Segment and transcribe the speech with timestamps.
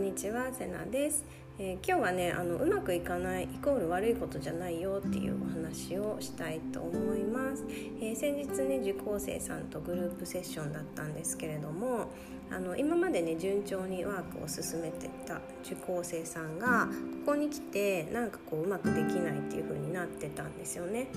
[0.00, 1.26] んにちはセナです、
[1.58, 7.66] えー、今日はねあのうまくいかないイコール悪いことじゃないよっていうお話をしたいと思います、
[8.00, 12.06] えー、先日ね受講生さんとグループセッションだったんですけれども
[12.50, 16.88] あの今までね順調にワークを進めてた受講生さんが
[17.26, 21.08] ここに来てなんかこううまくできないっていう風になってたんですよね。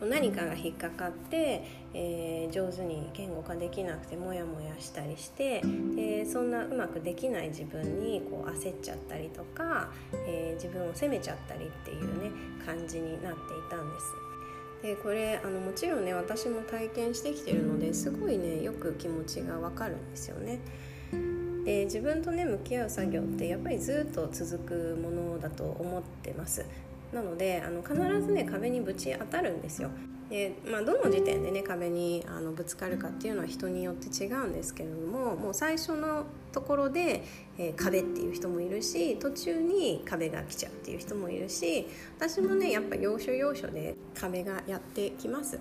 [0.00, 5.62] 何かが引っかかって、えー、上手に言語化できなくてモヤモヤしたりして
[5.96, 9.90] でそんなうまくできない自分にこう焦っちゃったりとか、
[10.26, 12.30] えー、自分を責めちゃったりっていうね
[12.64, 14.28] 感じになっていたんです。
[14.82, 20.60] でこれあのもちろんね私も体験してきてるのですごいねよく気持ちがわかるんですよね。
[21.64, 26.64] で自分とね向き合う作業ってやっぱりずっと続くものだと思ってます
[27.12, 29.90] なのであの必ずね壁にぶち当たるんですよ。
[30.28, 37.24] でまあ、どの時点でね壁にあのぶつかるかっていうのは人によって違うんですけれどももう最初のところで、
[37.56, 41.86] えー、壁っていう人もいるし途中に壁が来ちゃうっていう人もいるし
[42.18, 45.58] 私もねやっぱ要所要所で壁がやってきます。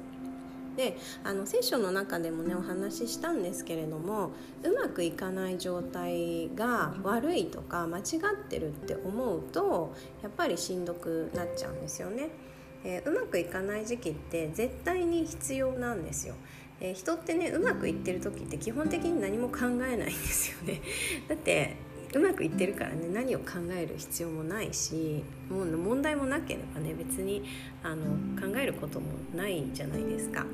[0.78, 4.32] であのセッションの中でもねお話ししたんですけれども
[4.64, 8.04] うまくいかない状態が悪いとか間違っ
[8.48, 12.30] てるって思うとやっぱりしんどくなっちゃうんですよね。
[12.84, 16.36] えうまくいかない時期って絶対に必要なんですよ。
[16.80, 20.82] え人ってねうまくいってる時って基本的に何も考えないんですよね。
[21.28, 21.76] だって
[22.14, 27.44] うまくいってるからね何を考える必要もないしもう問題もなければね別に
[27.84, 28.06] あの
[28.40, 30.46] 考えることもないじゃないですか。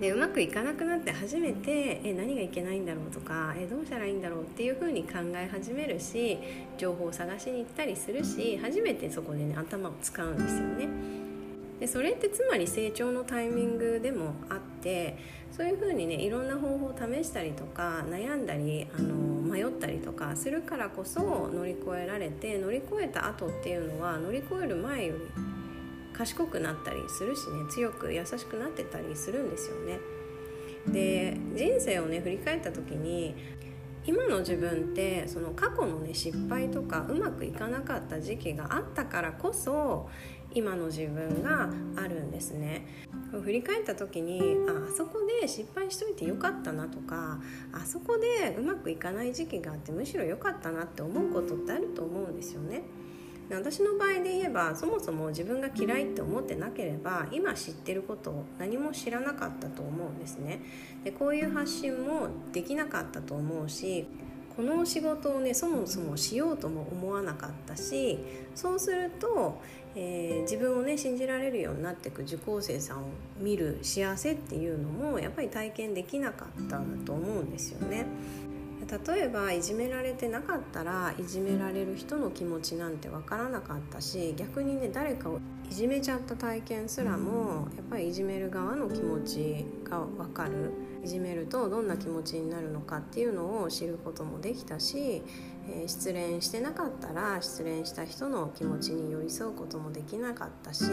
[0.00, 6.38] でうまくいかなくなって初めてえ何がいけないんだろうとかえどうしたらいいんだろうっていうふうに考え始めるし
[6.78, 10.88] 情報を探しに行ったりするし初めてそこでね頭を使うんですよね。
[11.80, 15.16] でそれってつまり成長のタイミングでもあって
[15.50, 25.24] そういうふうにねいろんな方法を試したりとか悩んだりあの迷ったりとかするからこそ乗り越えられて乗り越えた後っていうのは乗り越える前より
[26.20, 29.98] 賢くなったりするしね強く優しくなってたりするんですよね。
[30.86, 33.34] で人生をね振り返った時に
[34.04, 40.10] 今の自分ってその過去のね失敗とかうまくいかなかった時期があったからこそ
[40.52, 42.86] 今の自分があるんですね
[43.30, 47.40] 振り返った時にああそこで失敗しといてよかったなとか
[47.72, 52.82] あそこでうまくいかない時期があってむしろ良かったなって思うことってあると思うんですよね。
[53.56, 60.60] 私の場合で言えばそもそも自分が嫌いって思ってなければ今知ってることを何も知らなかったと思うんですね
[61.04, 64.06] でこういう発信もできなかったと思うし
[64.56, 68.18] この仕事をねそもそもしようとも思わなかったし
[68.54, 69.60] そうすると、
[69.94, 73.06] えー、自分をね信じられるようになっていく受講生さんを
[73.38, 78.04] 見る幸せっていうのもやっぱり体験できなかったんだと思うんですよね。
[78.88, 85.38] 例えばいじめられてなかったらいじめられる人の気持ちなんて分からなかったし逆にね誰かを
[85.70, 90.90] いじめちゃった体験すらもやっぱりいじめる側の気持ちが分かる。
[91.02, 95.22] いじめるとどんな気持ちになるのかっていうのを知ることもできたし、
[95.68, 100.84] えー、失恋してなかったら失恋した人の気持ちに寄り添うこともできなかったし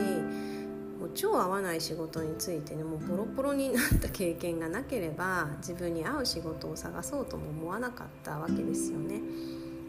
[0.99, 9.21] もう超合わない仕事についてねもうボロボロになった経験がなければ自分に合う仕事を探そうとも思わなかったわけですよね。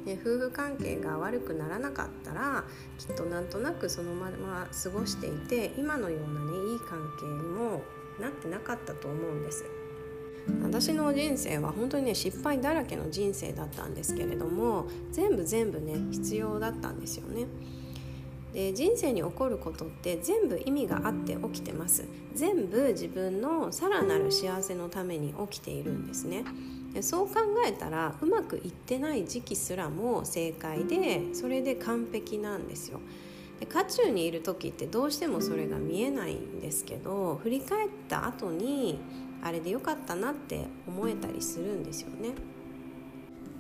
[0.04, 2.64] で夫婦関係が悪くならなかったら
[2.98, 7.82] きっとなんとなくそのまま過ごしていて今のようなねいい関係にも
[8.20, 9.64] なってなかったと思うんです。
[10.62, 17.46] 私の人生は本当にね失敗だらけの人生だったんですけれども全部全部ね必要だったんですよね。
[18.52, 22.04] で人生に起こることって全部意味があって起きてます。
[22.34, 26.44] 全部自分のさらなる幸せのために起きているんですね。
[26.94, 27.34] でそう考
[27.66, 33.00] えたらうまくいってない時期すらも正解でそれで完璧なんですよ。
[33.60, 38.98] で渦中にいる時ってどうしてもそれが見えないんですけど振り返った後に
[39.42, 42.30] あれでよかったなって思えたりするんですよね。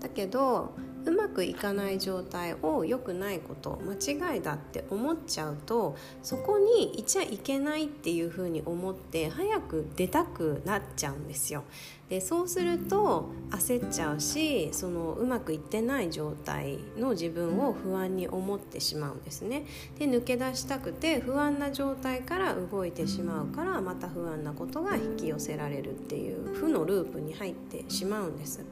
[0.00, 0.72] だけど
[1.08, 11.64] うまくいかない状態を良くないこと間違いだって思っちゃうとそこにいちゃいけないっていうふうに思って早く出たくなっちゃうんですよ。
[12.10, 19.64] でそうすると焦っちゃうしそのうまくいってない状態の自分を不安に思ってしまうんですね。
[19.98, 28.64] で抜け出したくて不安な状態から動いてしまうからまた不安なことが引き寄せられるっていう負のループに入ってしまうんです。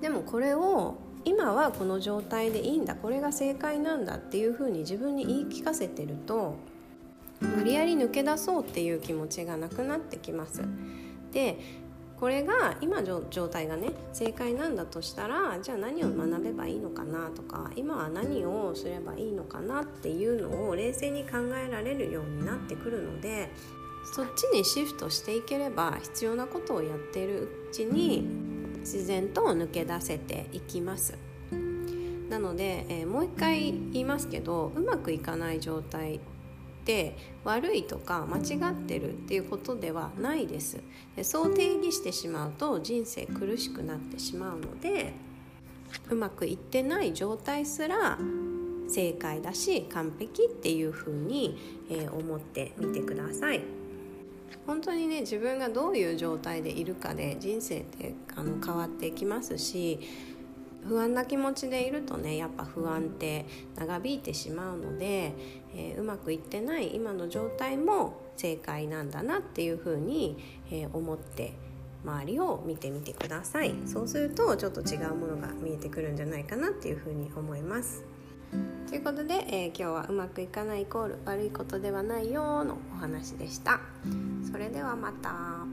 [0.00, 0.96] でもこれを
[1.28, 6.56] 今はこの状態でいいんだこれが正解なんだっていうふうに自分に言い聞かせてると
[7.40, 10.62] 無理やり抜け出そうっていう気持ちがなくなってきます。
[11.32, 11.58] で
[12.18, 23.52] これが今の状態がね正解なんだとしたらじゃあ何を学べばいいのかなとか今は何をすればいいのかなっていうのを冷静に考えられるようになってくるので
[24.12, 28.47] そっちにシフトしていければ必要なことをやっているうちに
[28.80, 31.18] 自然と抜け出せていきます。
[32.28, 36.20] なので、えー、もう一回言いますけどうまくいかない状態っ
[36.84, 40.78] て悪いとか間違ってるっていうことではないです
[41.16, 45.14] でそう定義してしまうと人生苦しくなってしまうので
[46.10, 48.18] うまくいってない状態すら
[48.88, 51.58] 正解だし完璧っていうふうに、
[51.90, 53.77] えー、思ってみてください。
[54.66, 60.00] 本当にね自分がどういう状態でいるかで人生ってあの変わってきますし
[60.86, 63.46] 不安な気持ちでいるとねやっぱ不安って
[63.76, 65.34] 長引いてしまうので、
[65.74, 70.38] えー、うまくいってない今の状態も正解なんだなっていうふうに、
[70.70, 71.52] えー、思って
[72.04, 73.74] 周りを見てみてください。
[73.84, 78.04] そうするとちょっと違うものが見えてくるんじゃないかなっていうふうに思います。
[78.88, 83.80] ということで、えー、今日はうまくいかないイコール悪いことではないよのお話でした
[84.50, 85.67] それではまた。